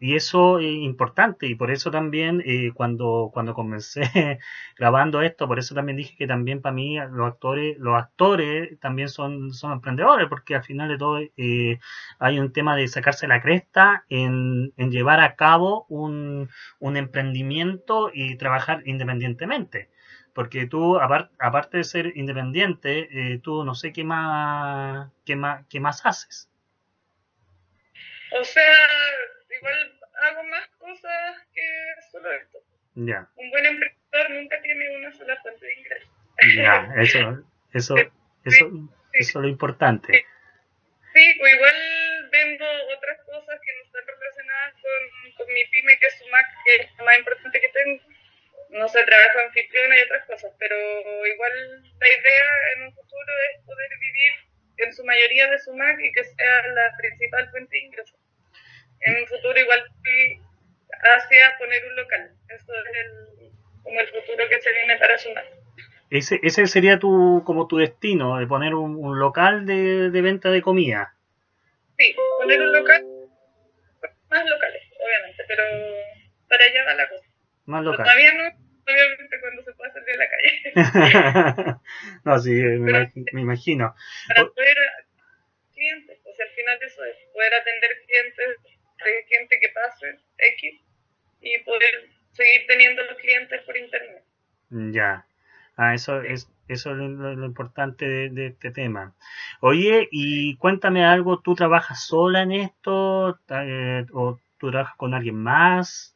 y 0.00 0.14
eso 0.14 0.58
es 0.60 0.66
importante 0.66 1.46
y 1.46 1.54
por 1.54 1.70
eso 1.70 1.90
también 1.90 2.42
eh, 2.46 2.70
cuando, 2.74 3.30
cuando 3.32 3.54
comencé 3.54 4.02
grabando 4.78 5.22
esto, 5.22 5.48
por 5.48 5.58
eso 5.58 5.74
también 5.74 5.96
dije 5.96 6.16
que 6.16 6.26
también 6.26 6.62
para 6.62 6.74
mí 6.74 6.96
los 7.10 7.26
actores, 7.26 7.76
los 7.78 7.96
actores 7.96 8.78
también 8.80 9.08
son, 9.08 9.52
son 9.52 9.72
emprendedores, 9.72 10.28
porque 10.28 10.54
al 10.54 10.64
final 10.64 10.88
de 10.88 10.98
todo 10.98 11.18
eh, 11.36 11.80
hay 12.18 12.38
un 12.38 12.52
tema 12.52 12.76
de 12.76 12.86
sacarse 12.88 13.26
la 13.26 13.42
cresta 13.42 14.04
en, 14.08 14.72
en 14.76 14.90
llevar 14.90 15.20
a 15.20 15.34
cabo 15.34 15.86
un, 15.88 16.48
un 16.78 16.96
emprendimiento 16.96 18.10
y 18.12 18.36
trabajar 18.36 18.82
independientemente. 18.86 19.90
Porque 20.32 20.66
tú, 20.66 20.98
aparte 21.00 21.78
de 21.78 21.84
ser 21.84 22.16
independiente, 22.16 23.08
eh, 23.10 23.40
tú 23.40 23.64
no 23.64 23.74
sé 23.74 23.92
qué 23.92 24.04
más, 24.04 25.10
qué 25.24 25.34
más, 25.34 25.66
qué 25.68 25.80
más 25.80 26.06
haces. 26.06 26.48
O 28.38 28.44
sea, 28.44 28.62
Ya. 32.98 33.28
Un 33.36 33.50
buen 33.50 33.66
emprendedor 33.66 34.30
nunca 34.30 34.60
tiene 34.60 34.96
una 34.96 35.12
sola 35.12 35.36
fuente 35.42 35.64
de 35.64 35.74
ingresos. 35.74 36.10
Ya, 36.56 36.92
eso, 36.98 37.18
eso, 37.74 37.94
eso, 38.44 38.70
eso 39.12 39.38
es 39.38 39.42
lo 39.42 39.48
importante. 39.48 40.26
Sí, 41.14 41.40
o 41.40 41.46
igual 41.46 42.28
vendo 42.30 42.64
otras 42.96 43.18
cosas 43.26 43.60
que 43.60 43.72
no 43.74 43.82
están 43.86 44.02
relacionadas 44.06 44.74
con, 44.74 45.32
con 45.32 45.54
mi 45.54 45.64
pyme, 45.66 45.98
que 45.98 46.06
es 46.06 46.18
Sumac, 46.18 46.46
que 46.64 46.74
es 46.76 46.98
lo 46.98 47.04
más 47.04 47.18
importante 47.18 47.60
que 47.60 47.68
tengo. 47.68 48.02
No 48.70 48.88
sé, 48.88 49.02
trabajo 49.04 49.38
anfitriona 49.46 49.96
y 49.96 50.02
otras 50.02 50.26
cosas, 50.26 50.52
pero 50.58 50.76
igual 51.26 51.82
la 51.82 52.08
idea 52.08 52.46
en 52.76 52.82
un 52.82 52.94
futuro 52.94 53.32
es 53.54 53.64
poder 53.64 53.90
vivir 53.98 54.32
en 54.78 54.92
su 54.92 55.04
mayoría 55.04 55.50
de 55.50 55.58
Sumac 55.58 55.98
y 56.00 56.12
que 56.12 56.24
sea 56.24 56.66
la 56.68 56.96
principal 56.98 57.50
fuente 57.50 57.76
de 57.76 57.82
ingresos 57.82 58.18
en 59.00 59.16
un 59.16 59.26
futuro 59.26 59.58
igual 59.58 59.84
fui 60.02 60.40
hacia 61.14 61.56
poner 61.58 61.84
un 61.86 61.96
local. 61.96 62.30
Eso 62.48 62.72
es 62.74 62.96
el, 62.96 63.52
como 63.82 64.00
el 64.00 64.08
futuro 64.08 64.47
que 64.58 64.62
se 64.62 64.72
viene 64.72 64.96
para 64.96 65.18
Sumar. 65.18 65.44
Ese, 66.10 66.40
ese 66.42 66.66
sería 66.66 66.98
tu, 66.98 67.42
como 67.44 67.66
tu 67.68 67.76
destino, 67.76 68.38
de 68.38 68.46
poner 68.46 68.74
un, 68.74 68.96
un 68.96 69.18
local 69.18 69.66
de, 69.66 70.10
de, 70.10 70.22
venta 70.22 70.50
de 70.50 70.62
comida. 70.62 71.14
Sí, 71.98 72.14
poner 72.38 72.60
un 72.62 72.72
local, 72.72 73.04
más 74.30 74.44
locales, 74.48 74.82
obviamente, 74.98 75.44
pero 75.46 75.62
para 76.48 76.64
allá 76.64 76.84
va 76.84 76.94
la 76.94 77.08
cosa. 77.08 77.26
Más 77.66 77.84
local. 77.84 78.04
todavía 78.04 78.32
no, 78.34 78.44
obviamente 78.86 79.40
cuando 79.40 79.62
se 79.62 79.72
pueda 79.74 79.92
salir 79.92 80.06
de 80.06 80.16
la 80.16 80.30
calle. 80.30 81.76
no, 82.24 82.38
sí, 82.38 82.52
me, 82.52 83.12
me 83.32 83.40
imagino. 83.42 83.94
Para 84.28 84.46
poder 84.46 84.76
clientes, 85.74 86.18
o 86.24 86.34
sea, 86.34 86.46
al 86.46 86.52
final 86.52 86.78
eso 86.82 87.04
es, 87.04 87.16
poder 87.34 87.54
atender 87.54 87.90
clientes 88.06 88.78
hay 89.00 89.24
gente 89.28 89.60
que 89.60 89.68
pase 89.68 90.18
X 90.38 90.80
y 91.40 91.58
poder 91.58 92.08
seguir 92.32 92.66
teniendo 92.66 93.02
los 93.04 93.16
clientes 93.18 93.62
por 93.62 93.76
internet. 93.76 94.24
Ya. 94.70 95.26
Ah, 95.76 95.94
eso 95.94 96.22
es 96.22 96.50
eso 96.68 96.90
es 96.90 96.96
lo, 96.96 97.46
importante 97.46 98.04
de, 98.04 98.48
este 98.48 98.70
tema. 98.70 99.14
Oye, 99.60 100.06
y 100.10 100.56
cuéntame 100.58 101.04
algo, 101.04 101.40
¿tú 101.40 101.54
trabajas 101.54 102.04
sola 102.04 102.42
en 102.42 102.52
esto 102.52 103.38
eh, 103.48 104.04
o 104.12 104.38
tú 104.58 104.70
trabajas 104.70 104.96
con 104.96 105.14
alguien 105.14 105.36
más? 105.36 106.14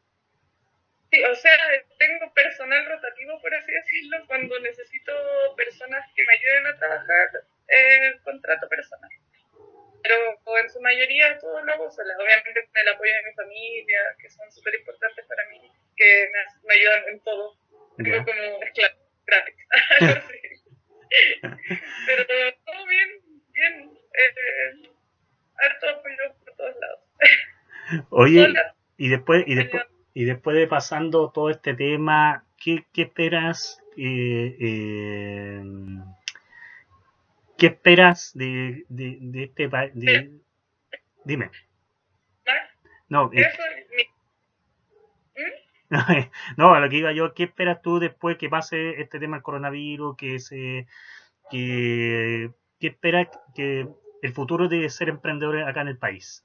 Sí, 1.11 1.23
o 1.25 1.35
sea, 1.35 1.57
tengo 1.99 2.35
personal 2.35 2.85
rotativo, 2.87 3.41
por 3.41 3.55
así 3.55 3.73
decirlo, 3.73 4.19
cuando 4.27 4.59
necesito 4.61 5.13
personas 5.57 6.05
que 6.15 6.25
me 6.27 6.35
ayuden 6.35 6.67
a 6.67 6.79
trabajar, 6.79 7.29
eh, 7.69 8.21
contrato 8.25 8.69
personal 8.69 9.11
pero 10.03 10.17
en 10.59 10.71
su 10.71 10.81
mayoría 10.81 11.39
todo 11.39 11.63
lo 11.63 11.73
hago 11.73 11.91
sola. 11.91 12.15
Obviamente 12.19 12.67
con 12.67 12.83
el 12.83 12.89
apoyo 12.89 13.13
de 13.13 13.31
mi 13.31 13.35
familia, 13.35 14.01
que 14.21 14.31
son 14.31 14.51
súper 14.53 14.75
importantes 14.75 15.25
para 15.27 15.49
mí, 15.49 15.71
que 15.97 16.29
me, 16.65 16.75
ayudan 16.75 17.09
en 17.09 17.21
todo. 17.21 17.57
Como 17.97 18.25
gratis. 19.27 19.57
pero 22.07 22.25
todo 22.65 22.87
bien, 22.87 23.09
bien. 23.53 23.91
Eh, 24.15 24.91
harto 25.57 25.89
apoyo 25.89 26.35
por 26.45 26.57
todos 26.57 26.77
lados. 26.81 27.01
Oye, 28.11 28.53
y 28.97 29.09
después, 29.09 29.45
y 29.47 29.55
después, 29.55 29.85
y 30.15 30.25
después 30.25 30.57
de 30.57 30.67
pasando 30.67 31.31
todo 31.31 31.51
este 31.51 31.75
tema, 31.75 32.45
¿qué, 32.63 32.85
qué 32.93 33.03
esperas? 33.03 33.83
Eh, 33.97 34.57
eh, 34.61 35.63
¿Qué 37.59 37.67
esperas 37.67 38.33
de, 38.35 38.85
de, 38.89 39.19
de 39.21 39.45
este 39.45 39.69
país? 39.69 39.93
Dime. 41.25 41.51
No, 43.09 43.31
eh, 43.35 43.47
no, 46.57 46.75
a 46.75 46.81
lo 46.81 46.89
que 46.89 46.97
iba 46.97 47.13
yo, 47.13 47.35
¿qué 47.35 47.45
esperas 47.45 47.83
tú 47.83 47.99
después 47.99 48.39
que 48.39 48.49
pase 48.49 49.01
este 49.01 49.21
tema 49.21 49.37
del 49.37 49.43
coronavirus? 49.43 50.17
Que 50.17 50.39
se, 50.41 50.87
que, 51.51 52.51
¿Qué 52.81 52.87
esperas 52.87 53.29
que 53.55 53.87
el 54.23 54.33
futuro 54.33 54.69
de 54.69 54.89
ser 54.89 55.11
emprendedor 55.11 55.63
acá 55.69 55.83
en 55.83 55.89
el 55.89 55.99
país? 55.99 56.45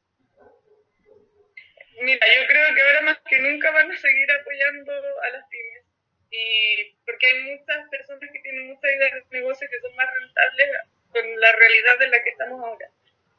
Mira, 2.02 2.28
yo 2.28 2.48
creo 2.48 2.76
que 2.76 2.82
ahora 2.82 3.02
más 3.02 3.18
que 3.28 3.40
nunca 3.40 3.72
van 3.72 3.90
a 3.90 3.98
seguir 3.98 4.32
apoyando 4.32 4.92
a 4.92 5.30
las 5.32 5.46
pymes. 5.50 5.86
Y 6.30 6.94
porque 7.06 7.26
hay 7.26 7.58
muchas 7.58 7.90
personas 7.90 8.30
que 8.32 8.40
tienen 8.40 8.68
muchas 8.68 8.92
ideas 8.92 9.14
de 9.14 9.40
negocio 9.40 9.68
que 9.72 9.80
son 9.80 9.96
más 9.96 10.10
rentables 10.14 10.70
con 11.10 11.40
la 11.40 11.52
realidad 11.54 12.02
en 12.02 12.12
la 12.12 12.22
que 12.22 12.30
estamos 12.30 12.60
ahora. 12.64 12.90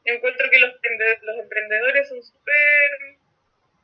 Encuentro 0.05 0.49
que 0.49 0.59
los, 0.59 0.73
los 1.21 1.37
emprendedores 1.37 2.09
son 2.09 2.23
súper 2.23 3.18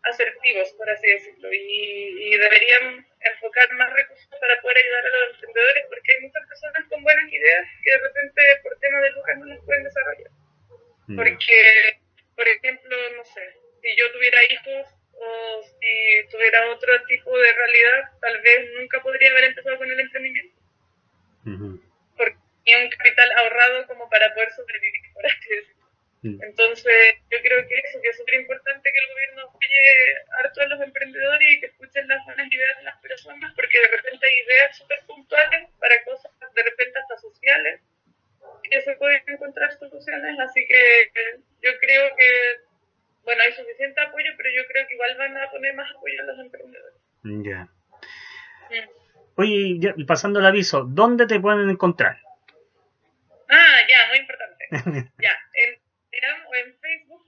asertivos, 0.05 0.71
por 0.73 0.89
así 0.89 1.07
decirlo, 1.07 1.49
y, 1.51 2.37
deberían 2.37 3.05
enfocar 3.21 3.71
más 3.73 3.91
recursos 3.93 4.27
para 4.39 4.61
poder 4.61 4.77
ayudar 4.77 5.05
a 5.05 5.09
los 5.09 5.35
emprendedores, 5.35 5.85
porque 5.89 6.11
hay 6.11 6.21
muchas 6.21 6.47
personas 6.47 6.83
con 6.89 7.03
buenas 7.03 7.31
ideas 7.31 7.65
que 7.83 7.91
de 7.91 7.97
repente 7.97 8.41
por 8.61 8.79
tema 8.79 9.01
de 9.01 9.11
lucas 9.11 9.37
no 9.37 9.45
las 9.45 9.65
pueden 9.65 9.83
desarrollar. 9.83 10.31
Mm. 11.07 11.15
Porque, 11.15 11.99
por 12.35 12.47
ejemplo, 12.47 12.97
no 13.15 13.23
sé, 13.23 13.53
si 13.81 13.95
yo 13.95 14.11
tuviera 14.11 14.43
hijos 14.51 14.87
o 15.13 15.63
si 15.63 16.27
tuviera 16.29 16.69
otro 16.69 16.93
tipo 17.05 17.37
de 17.37 17.53
realidad, 17.53 18.11
tal 18.21 18.41
vez 18.41 18.69
nunca 18.77 19.01
podría 19.01 19.31
haber 19.31 19.45
empezado 19.45 19.77
con 19.77 19.89
el 19.89 19.99
emprendimiento 19.99 20.55
y 22.65 22.75
un 22.75 22.89
capital 22.89 23.31
ahorrado 23.37 23.87
como 23.87 24.09
para 24.09 24.33
poder 24.33 24.51
sobrevivir, 24.53 25.13
por 25.13 25.25
así 25.25 25.49
decirlo. 25.49 25.74
Mm. 26.25 26.41
Entonces, 26.41 27.21
yo 27.29 27.37
creo 27.37 27.67
que 27.67 27.75
eso, 27.85 28.01
que 28.01 28.09
es 28.09 28.17
súper 28.17 28.33
importante 28.41 28.89
que 28.91 28.97
el 28.97 29.13
gobierno 29.13 29.41
apoye 29.43 29.85
harto 30.41 30.61
a 30.61 30.67
los 30.73 30.81
emprendedores 30.81 31.51
y 31.51 31.59
que 31.59 31.67
escuchen 31.67 32.07
las 32.07 32.25
buenas 32.25 32.51
ideas 32.51 32.77
de 32.77 32.83
las 32.83 32.97
personas, 32.97 33.53
porque 33.53 33.79
de 33.79 33.87
repente 33.95 34.25
hay 34.25 34.33
ideas 34.33 34.75
súper 34.75 35.05
puntuales 35.05 35.69
para 35.79 36.03
cosas 36.03 36.31
de 36.55 36.63
repente 36.63 36.97
hasta 36.97 37.17
sociales, 37.19 37.81
que 38.63 38.81
se 38.81 38.95
pueden 38.95 39.21
encontrar 39.27 39.71
soluciones, 39.77 40.39
así 40.39 40.65
que 40.65 41.11
yo 41.61 41.69
creo 41.79 42.15
que, 42.17 42.29
bueno, 43.23 43.43
hay 43.43 43.53
suficiente 43.53 44.01
apoyo, 44.01 44.31
pero 44.35 44.49
yo 44.49 44.65
creo 44.67 44.87
que 44.87 44.93
igual 44.95 45.17
van 45.17 45.37
a 45.37 45.51
poner 45.51 45.75
más 45.75 45.91
apoyo 45.91 46.21
a 46.21 46.25
los 46.25 46.39
emprendedores. 46.39 47.01
Ya. 47.21 47.69
Mm. 48.71 48.89
Oye, 49.35 49.77
ya, 49.77 49.93
pasando 50.07 50.39
el 50.39 50.45
aviso, 50.47 50.85
¿dónde 50.87 51.27
te 51.27 51.39
pueden 51.39 51.69
encontrar? 51.69 52.17
Ah, 53.47 53.77
ya, 53.87 54.07
muy 54.09 54.17
importante. 54.17 54.65
ya, 55.21 55.44
Instagram 56.15 56.47
o 56.47 56.51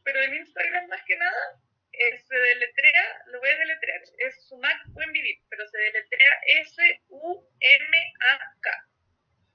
pero 0.03 0.22
en 0.22 0.36
Instagram 0.36 0.88
más 0.88 1.03
que 1.06 1.15
nada 1.17 1.60
se 1.98 2.36
deletrea, 2.36 3.24
lo 3.27 3.39
voy 3.39 3.50
a 3.50 3.58
deletrear, 3.58 4.01
es 4.20 4.48
Sumac 4.48 4.77
Buen 4.89 5.12
Vivir, 5.12 5.39
pero 5.50 5.67
se 5.67 5.77
deletrea 5.79 6.41
S-U-M-A-K, 6.62 7.50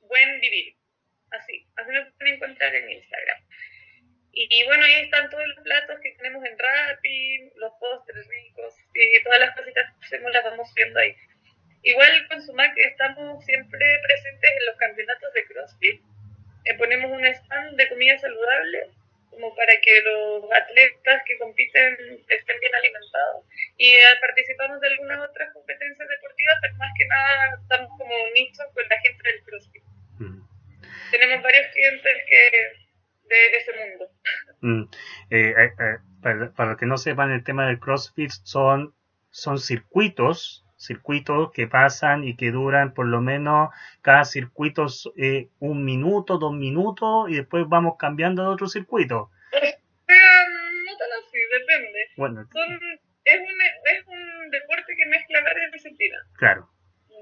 Buen 0.00 0.40
Vivir, 0.40 0.74
así, 1.30 1.64
así 1.76 1.90
me 1.90 2.04
pueden 2.12 2.34
encontrar 2.34 2.74
en 2.74 2.90
Instagram. 2.90 3.38
Y, 4.34 4.64
bueno, 4.64 4.82
ahí 4.84 4.94
están 5.04 5.28
todos 5.28 5.46
los 5.46 5.62
platos 5.62 6.00
que 6.00 6.12
tenemos 6.12 6.42
en 6.44 6.58
Rappi, 6.58 7.52
los 7.56 7.72
postres 7.78 8.26
ricos 8.26 8.74
y 8.94 9.22
todas 9.22 9.40
las 9.40 9.54
cositas 9.54 9.92
que 9.92 10.06
hacemos 10.06 10.32
las 10.32 10.42
vamos 10.42 10.72
viendo 10.74 10.98
ahí. 10.98 11.14
Igual 11.82 12.26
con 12.28 12.40
Sumac 12.42 12.72
estamos 12.76 13.44
siempre 13.44 14.00
presentes 14.02 14.50
en 14.50 14.66
los 14.66 14.76
campeonatos 14.76 15.32
de 15.34 15.44
CrossFit. 15.44 16.02
Eh, 16.64 16.74
ponemos 16.78 17.10
un 17.10 17.26
stand 17.26 17.76
de 17.76 17.88
comida 17.90 18.18
saludable 18.18 18.90
como 19.32 19.54
para 19.56 19.72
que 19.80 20.00
los 20.02 20.44
atletas 20.52 21.22
que 21.26 21.38
compiten 21.38 21.96
estén 22.28 22.60
bien 22.60 22.74
alimentados. 22.74 23.44
Y 23.76 23.96
eh, 23.96 24.16
participamos 24.20 24.80
de 24.80 24.88
algunas 24.88 25.28
otras 25.28 25.52
competencias 25.52 26.08
deportivas, 26.08 26.56
pero 26.62 26.74
más 26.76 26.92
que 26.96 27.06
nada 27.06 27.58
estamos 27.60 27.90
como 27.98 28.14
nichos 28.34 28.66
con 28.74 28.84
la 28.88 29.00
gente 29.00 29.22
del 29.24 29.42
CrossFit. 29.42 29.84
Mm. 30.18 30.42
Tenemos 31.10 31.42
varios 31.42 31.66
clientes 31.72 32.16
que 32.28 32.82
de 33.28 33.56
ese 33.56 33.72
mundo. 33.72 34.10
Mm. 34.60 34.82
Eh, 35.30 35.54
para, 36.22 36.52
para 36.52 36.70
los 36.70 36.78
que 36.78 36.86
no 36.86 36.98
sepan, 36.98 37.32
el 37.32 37.44
tema 37.44 37.66
del 37.66 37.80
CrossFit 37.80 38.30
son, 38.44 38.94
son 39.30 39.58
circuitos 39.58 40.64
circuitos 40.82 41.52
que 41.52 41.66
pasan 41.66 42.24
y 42.24 42.36
que 42.36 42.50
duran 42.50 42.92
por 42.92 43.06
lo 43.06 43.20
menos 43.20 43.70
cada 44.00 44.24
circuito 44.24 44.86
eh, 45.16 45.48
un 45.60 45.84
minuto, 45.84 46.38
dos 46.38 46.52
minutos 46.52 47.30
y 47.30 47.36
después 47.36 47.64
vamos 47.68 47.94
cambiando 47.98 48.42
de 48.42 48.48
otro 48.48 48.68
circuito. 48.68 49.30
no 49.52 49.60
tan 49.60 51.10
así, 51.20 51.38
depende. 51.58 52.10
Bueno, 52.16 52.40
es, 52.42 53.40
un, 53.40 53.60
es 53.86 54.06
un 54.06 54.50
deporte 54.50 54.94
que 54.96 55.06
mezcla 55.06 55.40
varias 55.42 55.72
disciplinas. 55.72 56.22
Claro. 56.36 56.68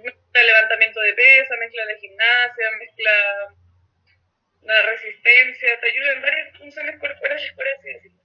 Mezcla 0.03 0.43
levantamiento 0.43 1.01
de 1.01 1.13
pesa, 1.13 1.55
mezcla 1.61 1.85
de 1.87 1.99
gimnasia, 1.99 2.65
mezcla 2.79 3.11
la 4.63 4.83
resistencia, 4.83 5.81
te 5.81 5.91
ayuda 5.91 6.13
en 6.13 6.23
varias 6.23 6.59
funciones 6.59 6.99
corporales, 6.99 7.53
por 7.53 7.67
así 7.69 7.89
decirlo. 7.89 8.20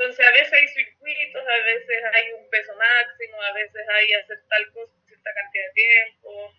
Entonces, 0.00 0.26
a 0.26 0.32
veces 0.32 0.52
hay 0.54 0.66
circuitos, 0.68 1.42
a 1.46 1.58
veces 1.66 2.02
hay 2.14 2.32
un 2.32 2.48
peso 2.48 2.72
máximo, 2.74 3.42
a 3.42 3.52
veces 3.52 3.86
hay 3.86 4.14
hacer 4.14 4.38
tal 4.48 4.72
cosa 4.72 4.94
cierta 5.06 5.30
cantidad 5.34 5.66
de 5.66 5.72
tiempo. 5.74 6.54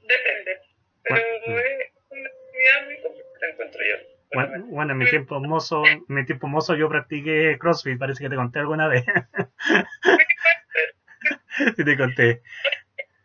Depende. 0.00 0.62
Pero 1.02 1.18
es 1.18 1.92
una 2.08 2.30
actividad 2.30 2.86
muy 2.86 2.98
complicada, 3.02 3.52
encuentro 3.52 3.84
yo. 3.84 3.96
Bueno, 4.32 4.64
bueno, 4.68 4.92
en 4.92 4.98
mi 4.98 5.10
tiempo 5.10 5.38
mozo, 5.38 5.82
mi 6.08 6.24
tiempo 6.24 6.46
mozo 6.46 6.74
yo 6.74 6.88
practiqué 6.88 7.58
CrossFit, 7.60 7.98
parece 7.98 8.24
que 8.24 8.30
te 8.30 8.36
conté 8.36 8.60
alguna 8.60 8.88
vez. 8.88 9.04
sí 11.76 11.84
te 11.84 11.96
conté. 11.98 12.40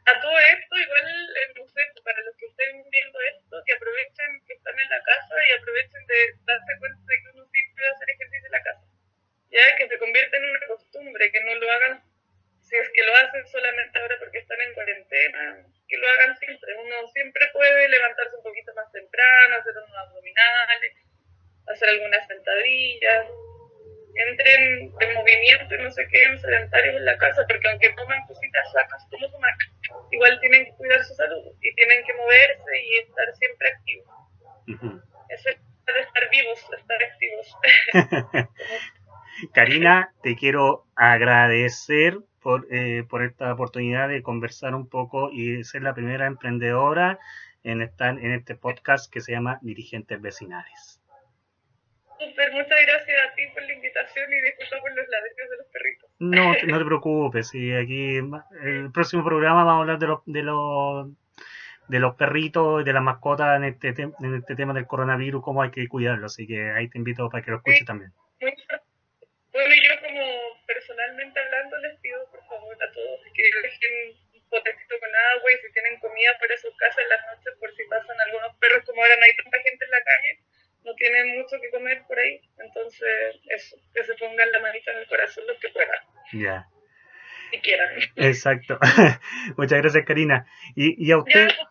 A 0.07 0.19
todo 0.19 0.39
esto, 0.39 0.75
igual, 0.75 1.05
no 1.55 1.65
sé, 1.67 1.81
para 2.03 2.21
los 2.23 2.35
que 2.35 2.47
estén 2.47 2.83
viendo 2.91 3.17
esto, 3.33 3.63
que 3.65 3.75
aprovechen 3.75 4.41
que 4.45 4.55
están 4.55 4.77
en 4.77 4.89
la 4.89 5.01
casa 5.03 5.35
y 5.47 5.51
aprovechen 5.53 6.05
de 6.05 6.35
darse 6.43 6.77
cuenta 6.79 6.99
de 7.07 7.15
que 7.15 7.30
ya 9.51 9.75
que 9.77 9.87
se 9.87 9.97
convierte 9.99 10.37
en 10.37 10.45
una 10.45 10.67
costumbre, 10.67 11.31
que 11.31 11.41
no 11.41 11.55
lo 11.55 11.71
hagan, 11.71 12.03
si 12.61 12.77
es 12.77 12.89
que 12.95 13.03
lo 13.03 13.15
hacen 13.15 13.45
solamente 13.47 13.99
ahora 13.99 14.15
porque 14.19 14.39
están 14.39 14.61
en 14.61 14.73
cuarentena, 14.73 15.65
que 15.87 15.97
lo 15.97 16.07
hagan 16.07 16.37
siempre. 16.37 16.73
Uno 16.75 17.07
siempre 17.11 17.49
puede 17.51 17.89
levantarse 17.89 18.37
un 18.37 18.43
poquito 18.43 18.73
más 18.73 18.89
temprano, 18.91 19.57
hacer 19.57 19.73
unos 19.75 19.97
abdominales, 20.07 20.93
hacer 21.67 21.89
algunas 21.89 22.25
sentadillas, 22.27 23.27
entren 24.15 24.91
en 24.99 25.13
movimiento 25.13 25.75
y 25.75 25.83
no 25.83 25.91
se 25.91 26.07
queden 26.07 26.39
sedentarios 26.39 26.95
en 26.95 27.05
la 27.05 27.17
casa, 27.17 27.45
porque 27.47 27.67
aunque 27.67 27.93
coman 27.95 28.25
cositas 28.27 28.71
sacas 28.71 29.05
como 29.09 29.29
tomar, 29.31 29.53
igual 30.11 30.39
tienen 30.39 30.65
que 30.65 30.75
cuidar 30.75 31.03
su 31.03 31.13
salud 31.15 31.53
y 31.61 31.73
tienen 31.75 32.05
que 32.05 32.13
moverse 32.13 32.83
y 32.85 32.97
estar 32.99 33.35
siempre 33.35 33.67
activos. 33.67 34.07
Eso 35.29 35.49
es 35.49 35.57
de 35.93 35.99
estar 35.99 36.29
vivos, 36.29 36.65
estar 36.77 37.03
activos. 37.03 37.57
Karina, 39.53 40.13
te 40.23 40.35
quiero 40.35 40.85
agradecer 40.95 42.19
por, 42.41 42.67
eh, 42.71 43.03
por 43.09 43.23
esta 43.23 43.53
oportunidad 43.53 44.09
de 44.09 44.21
conversar 44.23 44.75
un 44.75 44.87
poco 44.87 45.31
y 45.31 45.63
ser 45.63 45.83
la 45.83 45.93
primera 45.93 46.27
emprendedora 46.27 47.19
en, 47.63 47.81
estar 47.81 48.17
en 48.17 48.31
este 48.31 48.55
podcast 48.55 49.11
que 49.11 49.21
se 49.21 49.31
llama 49.31 49.59
Dirigentes 49.61 50.21
Vecinales. 50.21 50.99
Super, 52.19 52.51
muchas 52.51 52.77
gracias 52.85 53.17
a 53.29 53.35
ti 53.35 53.41
por 53.53 53.63
la 53.63 53.73
invitación 53.73 54.31
y 54.31 54.41
disculpa 54.41 54.81
por 54.81 54.95
los 54.95 55.07
ladrillos 55.09 55.49
de 55.49 55.57
los 55.57 55.67
perritos. 55.67 56.09
No, 56.19 56.53
no 56.67 56.79
te 56.79 56.85
preocupes, 56.85 57.55
y 57.55 57.73
aquí 57.73 58.17
el 58.17 58.91
próximo 58.91 59.23
programa 59.23 59.63
vamos 59.63 59.79
a 59.79 59.81
hablar 59.81 59.99
de 59.99 60.07
los, 60.07 60.19
de 60.25 60.43
los 60.43 61.07
de 61.87 61.99
los 61.99 62.15
perritos 62.15 62.81
y 62.81 62.85
de 62.85 62.93
las 62.93 63.03
mascotas 63.03 63.57
en 63.57 63.65
este, 63.65 63.89
en 63.89 64.35
este 64.35 64.55
tema 64.55 64.73
del 64.73 64.87
coronavirus, 64.87 65.43
cómo 65.43 65.61
hay 65.61 65.71
que 65.71 65.87
cuidarlo. 65.89 66.27
Así 66.27 66.47
que 66.47 66.71
ahí 66.71 66.87
te 66.87 66.97
invito 66.97 67.29
para 67.29 67.43
que 67.43 67.51
lo 67.51 67.57
escuches 67.57 67.85
también. 67.85 68.13
Bueno, 69.51 69.75
yo 69.75 69.93
como 69.99 70.63
personalmente 70.65 71.39
hablando 71.39 71.77
les 71.79 71.99
pido 71.99 72.29
por 72.31 72.45
favor 72.47 72.77
a 72.81 72.91
todos 72.91 73.19
que 73.33 73.43
dejen 73.43 74.15
un 74.33 74.49
potecito 74.49 74.95
con 74.99 75.09
agua 75.35 75.51
y 75.51 75.57
si 75.57 75.73
tienen 75.73 75.99
comida 75.99 76.37
para 76.39 76.57
sus 76.57 76.75
casas 76.77 77.03
en 77.03 77.09
las 77.09 77.25
noches 77.27 77.53
por 77.59 77.75
si 77.75 77.83
pasan 77.85 78.19
algunos 78.19 78.55
perros, 78.57 78.83
como 78.85 79.01
ahora 79.01 79.15
no 79.17 79.25
hay 79.25 79.35
tanta 79.35 79.59
gente 79.59 79.85
en 79.85 79.91
la 79.91 80.03
calle, 80.03 80.39
no 80.83 80.95
tienen 80.95 81.37
mucho 81.37 81.59
que 81.59 81.69
comer 81.69 82.01
por 82.07 82.17
ahí, 82.17 82.41
entonces 82.59 83.35
eso, 83.49 83.77
que 83.93 84.03
se 84.03 84.15
pongan 84.15 84.51
la 84.51 84.59
manita 84.59 84.91
en 84.91 84.99
el 84.99 85.07
corazón 85.07 85.45
los 85.47 85.59
que 85.59 85.69
puedan. 85.69 85.99
Ya. 86.33 86.67
Si 87.51 87.59
quieran. 87.59 87.89
Exacto. 88.15 88.79
Muchas 89.57 89.81
gracias, 89.81 90.05
Karina. 90.05 90.47
Y, 90.75 90.95
y 91.05 91.11
a 91.11 91.17
usted... 91.17 91.47
Pues, 91.47 91.70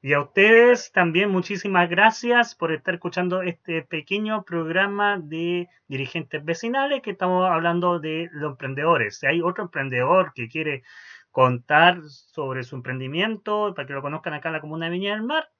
y 0.00 0.12
a 0.12 0.20
ustedes 0.20 0.92
también 0.92 1.30
muchísimas 1.30 1.90
gracias 1.90 2.54
por 2.54 2.72
estar 2.72 2.94
escuchando 2.94 3.42
este 3.42 3.82
pequeño 3.82 4.44
programa 4.44 5.18
de 5.18 5.68
dirigentes 5.88 6.44
vecinales 6.44 7.02
que 7.02 7.10
estamos 7.10 7.50
hablando 7.50 7.98
de 7.98 8.28
los 8.32 8.52
emprendedores. 8.52 9.18
Si 9.18 9.26
hay 9.26 9.40
otro 9.42 9.64
emprendedor 9.64 10.32
que 10.34 10.48
quiere 10.48 10.84
contar 11.32 12.00
sobre 12.04 12.62
su 12.62 12.76
emprendimiento 12.76 13.74
para 13.74 13.88
que 13.88 13.92
lo 13.92 14.02
conozcan 14.02 14.34
acá 14.34 14.50
en 14.50 14.54
la 14.54 14.60
comuna 14.60 14.86
de 14.86 14.92
Viña 14.92 15.14
del 15.14 15.24
Mar, 15.24 15.50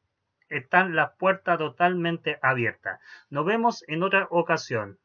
están 0.49 0.95
las 0.95 1.13
puertas 1.19 1.59
totalmente 1.59 2.39
abiertas. 2.41 3.01
Nos 3.31 3.45
vemos 3.45 3.85
en 3.89 4.05
otra 4.05 4.29
ocasión. 4.31 4.99